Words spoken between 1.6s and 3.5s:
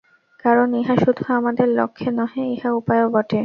লক্ষ্য নহে, ইহা উপায়ও বটে।